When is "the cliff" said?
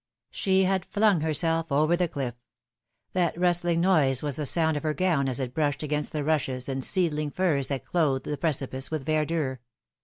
1.95-2.33